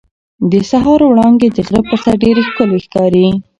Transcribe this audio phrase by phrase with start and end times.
[0.51, 3.27] د سهار وړانګې د غره پر سر ډېرې ښکلې ښکاري.